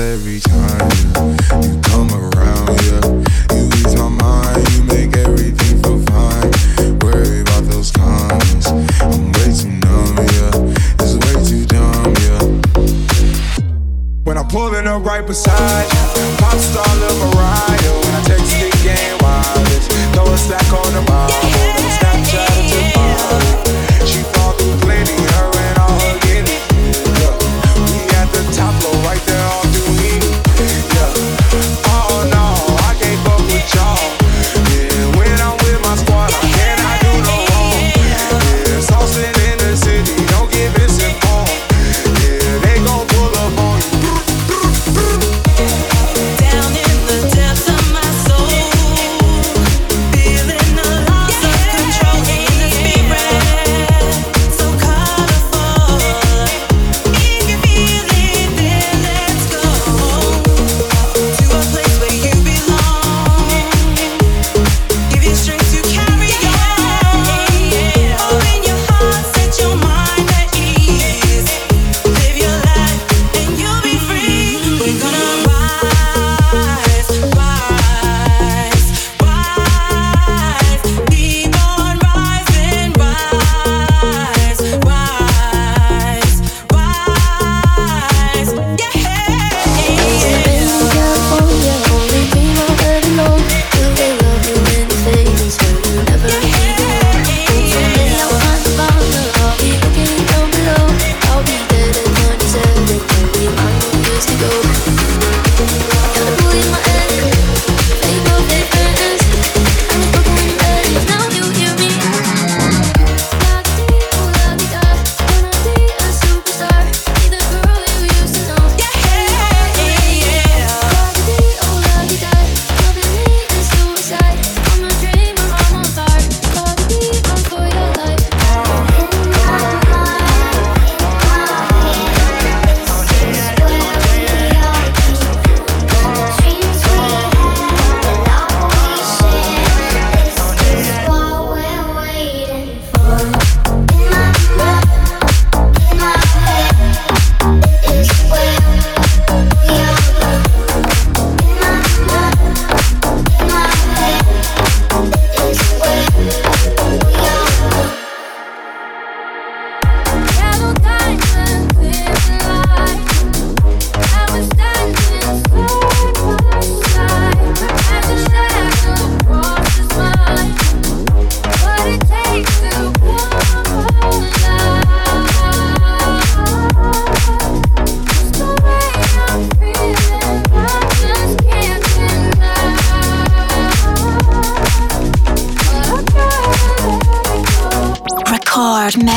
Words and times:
every 0.00 0.38
time 0.38 0.90
you, 0.98 1.08
you 1.62 1.80
come 1.82 2.10
around, 2.12 2.68
yeah, 2.86 3.02
you 3.54 3.66
ease 3.78 3.96
my 3.96 4.08
mind, 4.08 4.68
you 4.72 4.82
make 4.84 5.16
everything 5.16 5.82
feel 5.82 5.98
fine. 6.06 6.98
Worry 7.00 7.40
about 7.40 7.64
those 7.64 7.90
comments, 7.90 8.68
I'm 8.68 9.32
way 9.32 9.52
too 9.56 9.68
numb, 9.68 10.16
yeah, 10.16 10.54
it's 11.00 11.14
way 11.24 11.36
too 11.44 11.64
dumb, 11.66 12.14
yeah. 12.24 12.42
When 14.24 14.36
I'm 14.38 14.46
pulling 14.46 14.86
up 14.86 15.04
right 15.04 15.26
beside 15.26 15.92
you. 15.92 15.97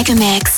Megamix. 0.01 0.50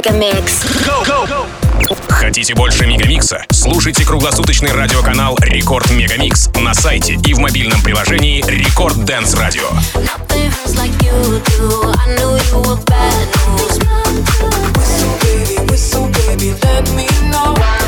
Мегамикс. 0.00 0.62
Хотите 2.08 2.54
больше 2.54 2.86
Мегамикса? 2.86 3.44
Слушайте 3.50 4.06
круглосуточный 4.06 4.72
радиоканал 4.72 5.36
Рекорд 5.42 5.90
Мегамикс 5.90 6.48
на 6.54 6.72
сайте 6.72 7.18
и 7.22 7.34
в 7.34 7.38
мобильном 7.38 7.82
приложении 7.82 8.42
Рекорд 8.46 9.04
Дэнс 9.04 9.34
Радио. 9.34 9.68
Whistle, 15.68 16.08
baby, 16.08 16.52
let 16.62 16.88
me 16.94 17.06
know 17.30 17.79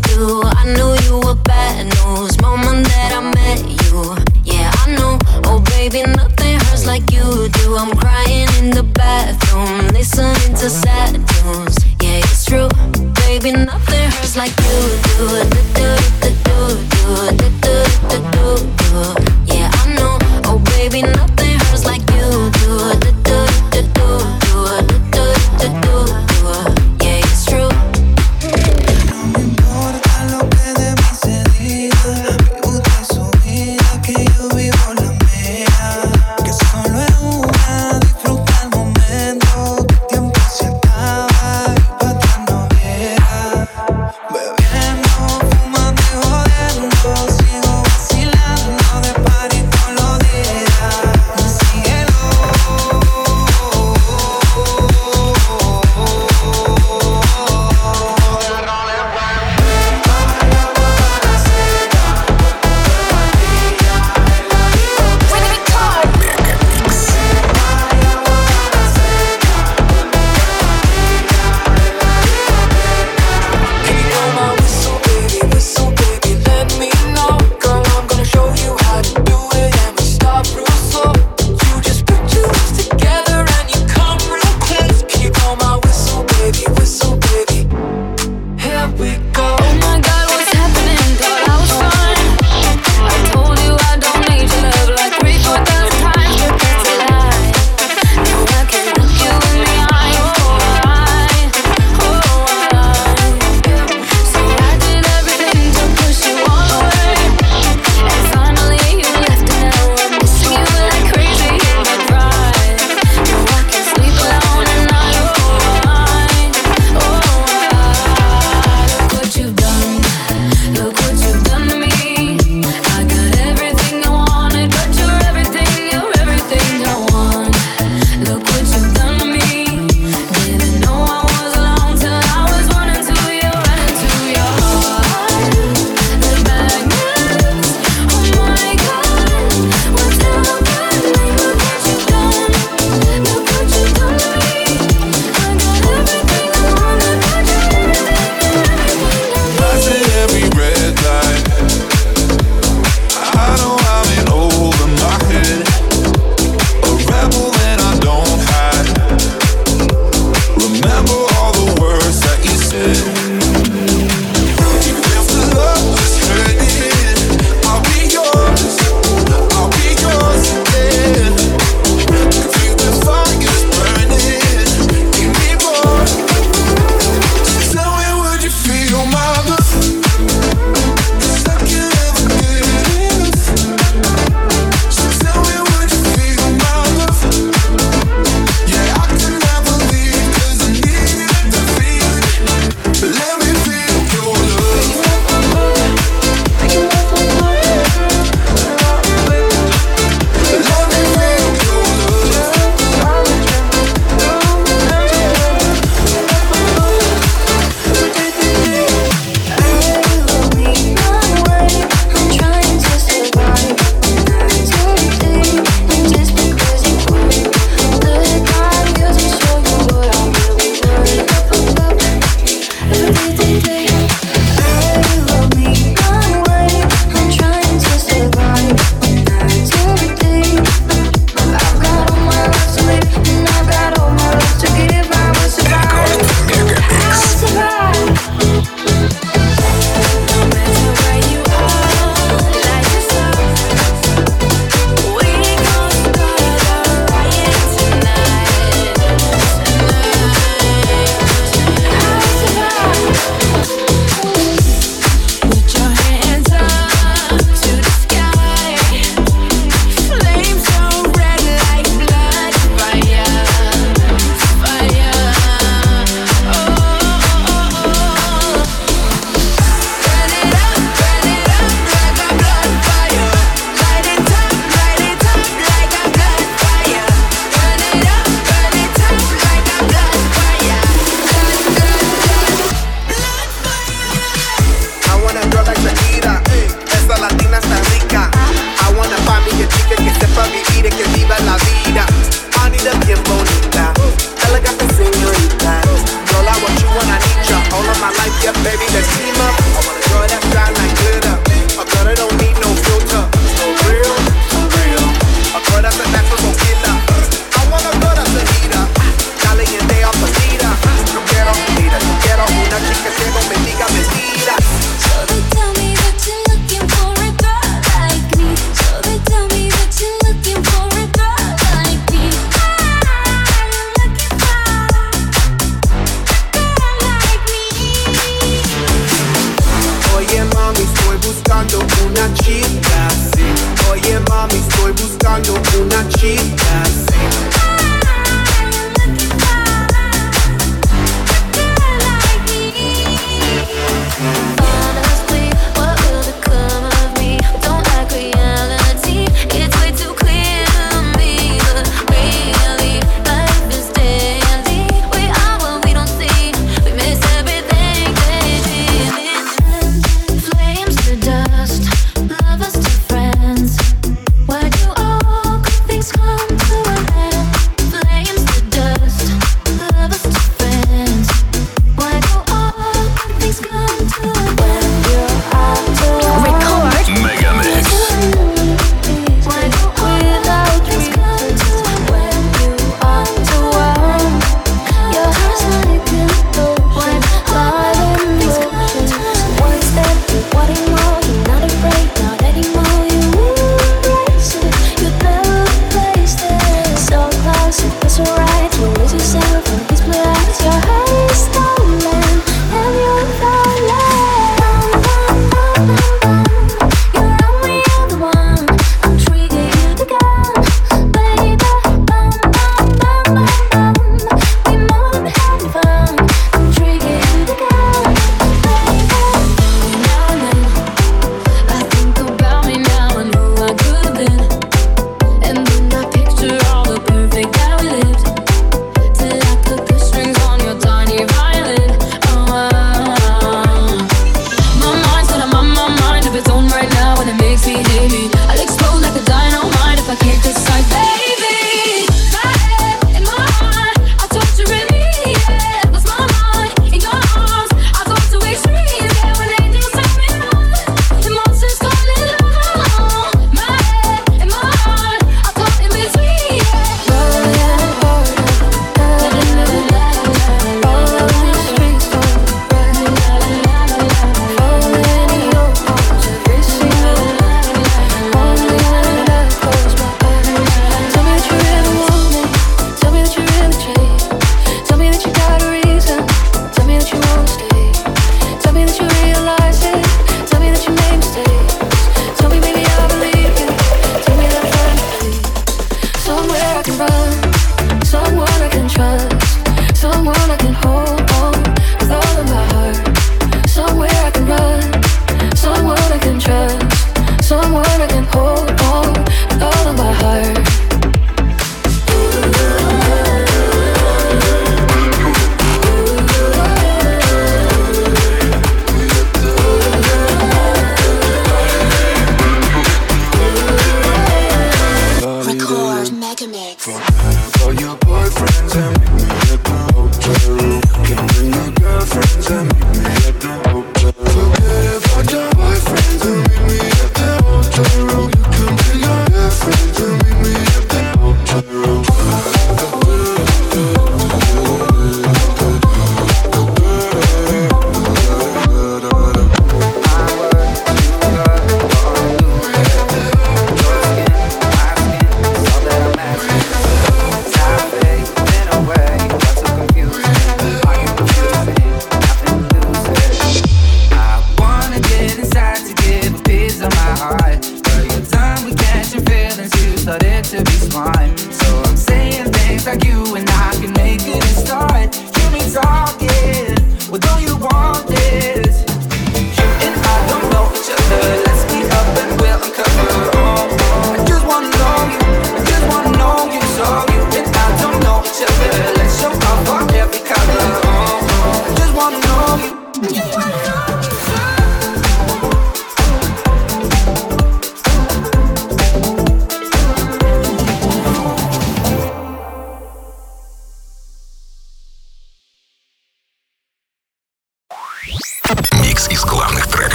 do. 0.00 0.42
I 0.44 0.64
knew 0.74 0.94
you 1.06 1.20
were 1.26 1.34
bad 1.34 1.86
news. 1.86 2.40
Moment 2.40 2.86
that 2.88 3.12
I 3.12 3.20
met 3.20 3.60
you. 3.84 4.16
Yeah, 4.44 4.70
I 4.74 4.96
know. 4.96 5.18
Oh, 5.44 5.60
baby, 5.60 6.02
nothing 6.02 6.58
hurts 6.60 6.86
like 6.86 7.10
you 7.12 7.48
do. 7.48 7.76
I'm 7.76 7.96
crying 7.96 8.48
in 8.58 8.70
the 8.70 8.82
bathroom, 8.82 9.88
listening 9.88 10.54
to 10.56 10.70
sad 10.70 11.12
news. 11.14 11.76
Yeah, 12.02 12.18
it's 12.24 12.44
true. 12.44 12.68
Baby, 13.26 13.52
nothing 13.52 14.10
hurts 14.10 14.36
like 14.36 14.54
you 14.58 14.78
do. 15.16 15.67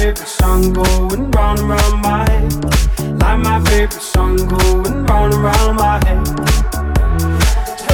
favorite 0.00 0.28
song 0.28 0.72
going 0.72 1.30
round 1.32 1.58
and 1.58 1.68
round 1.68 2.00
my 2.00 2.24
head. 2.30 3.20
Like 3.20 3.38
my 3.40 3.60
favorite 3.68 4.00
song 4.00 4.36
going 4.48 5.04
round 5.04 5.34
and 5.34 5.42
round 5.44 5.76
my 5.76 6.00
head. 6.06 6.24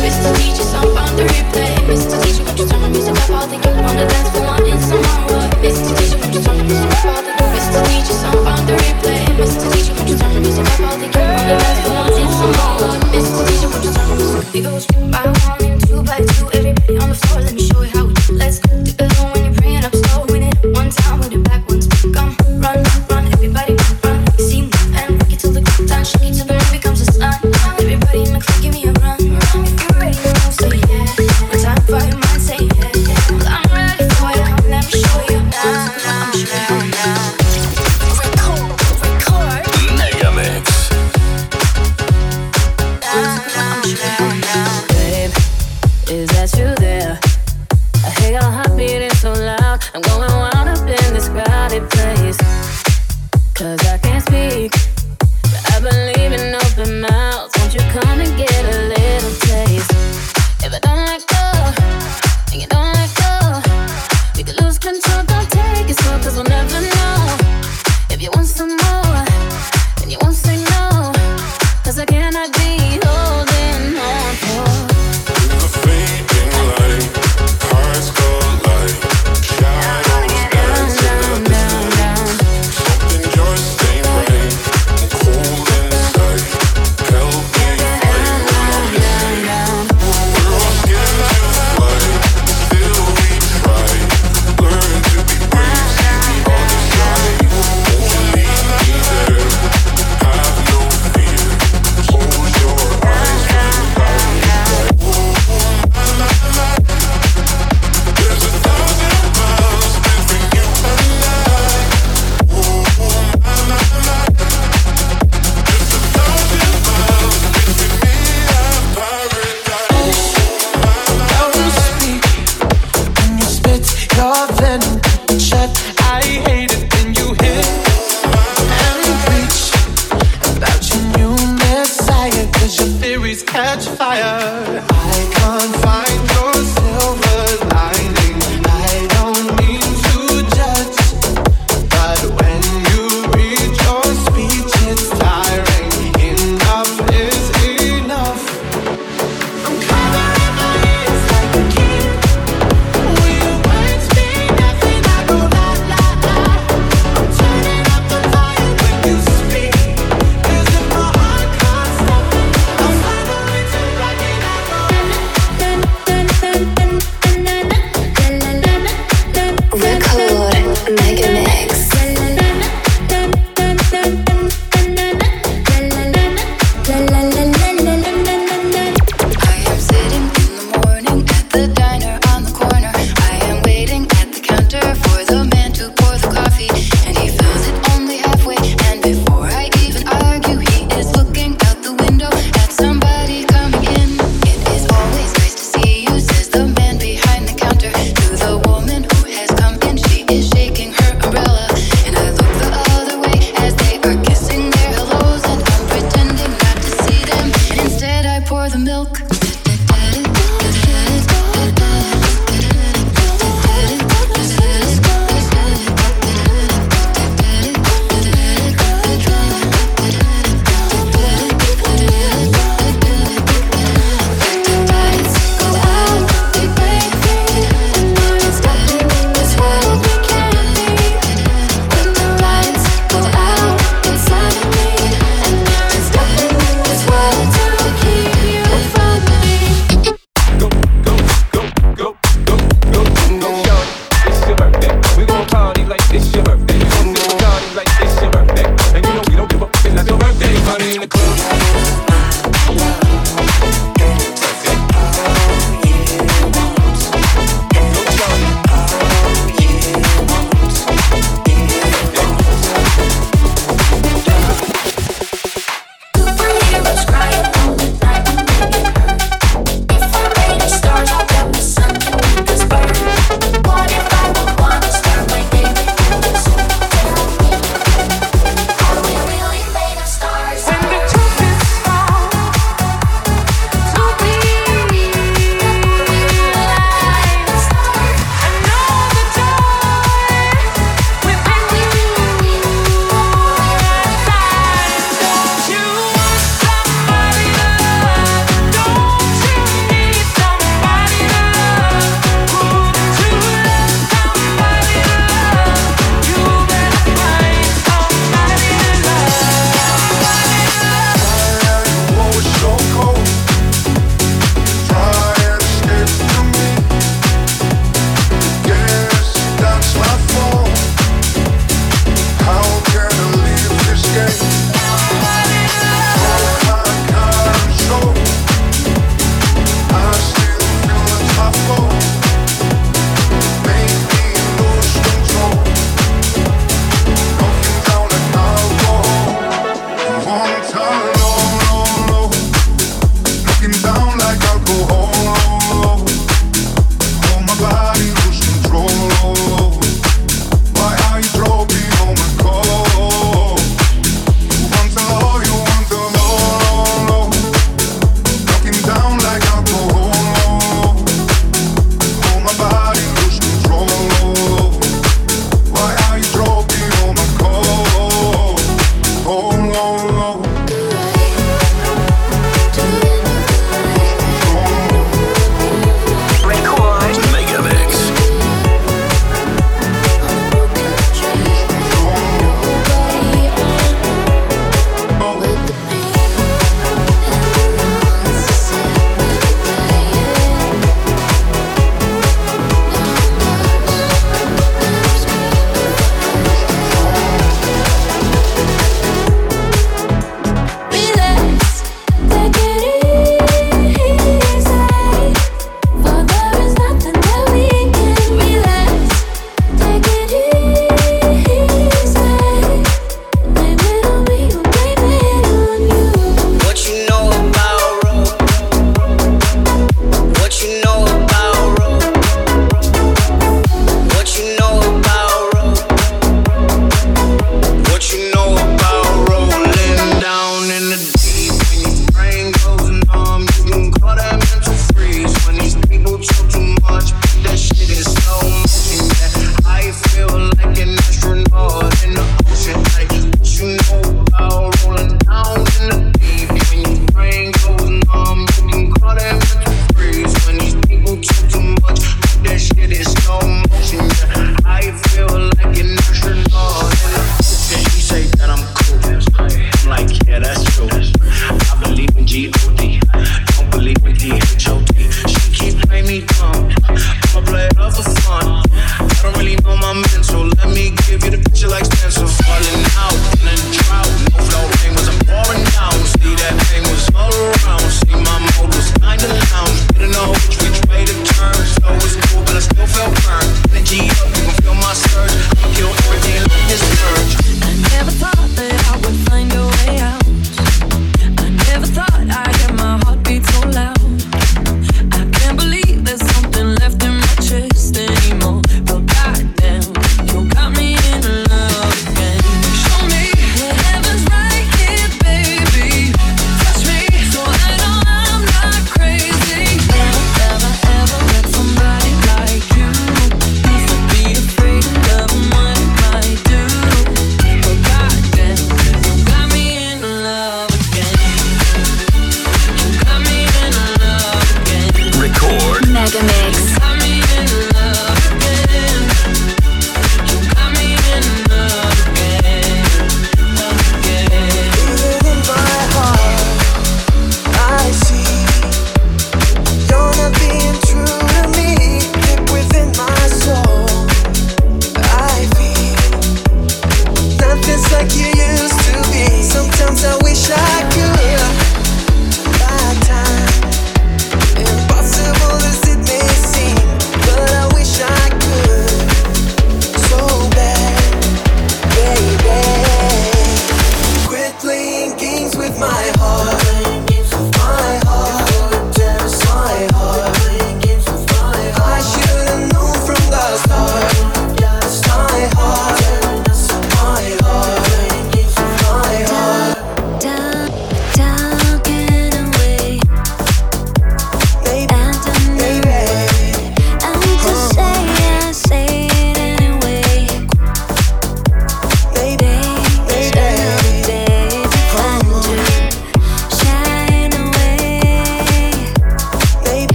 Mr. 0.00 0.30
Teacher, 0.38 0.64
song 0.72 0.96
on 0.96 1.12
the 1.16 1.24
replay. 1.28 1.76
Mr. 1.90 2.16
Teacher, 2.24 2.44
won't 2.44 2.58
you 2.58 2.66
turn 2.66 2.80
my 2.80 2.88
music 2.88 3.12
up? 3.12 3.30
I'll 3.30 3.48
think 3.48 3.66
on 3.66 3.96
the 4.00 4.06
dance 4.08 4.30
floor, 4.32 4.48
I'm 4.48 4.64
in 4.64 4.80
Samara. 4.80 5.44
Mr. 5.60 5.92
Teacher, 5.98 6.18
won't 6.20 6.34
you 6.34 6.40
turn 6.40 6.56
my 6.56 6.64
music 6.64 6.90
up? 6.90 7.04
I'll 7.04 7.20
think 7.20 7.56
Mr. 7.56 7.80
Teacher, 7.84 8.16
song 8.22 8.46
on 8.48 8.64
the 8.64 8.74
replay. 8.80 9.20
Mr. 9.36 9.66
Teacher, 9.72 9.92
won't 9.92 10.08
you 10.08 10.16
turn 10.16 10.32
my 10.32 10.40
music 10.40 10.64
up? 10.64 10.80
I'll 10.80 10.98
think 11.00 11.16
on 11.20 11.44
the 11.48 11.56
dance 11.60 11.80
floor, 11.84 12.00
I'm 12.00 12.16
in 12.16 12.28
Samara. 12.40 12.90
Mr. 13.12 13.40
Teacher, 13.44 13.68
won't 13.68 13.84
you 13.84 13.92
turn 13.92 14.08
my 14.08 14.16
music 14.16 14.40
up? 14.40 14.54
We 14.54 14.60
go 14.64 14.72
by 15.12 15.24
one, 15.28 15.78
two 15.84 16.00
by 16.08 16.18
two, 16.32 16.48
everybody 16.56 16.96
on 16.96 17.08
the 17.12 17.16
floor. 17.20 17.44
Let 17.44 17.52
me 17.52 17.68
show 17.68 17.82
you 17.82 17.92
how. 17.92 18.09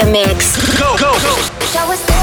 Mega 0.00 0.10
Mix. 0.10 0.56
Go, 0.78 0.96
go, 0.96 1.12
go. 1.20 2.19